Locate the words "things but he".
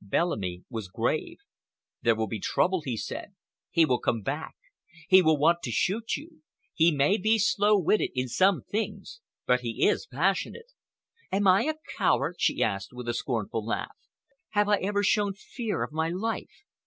8.62-9.86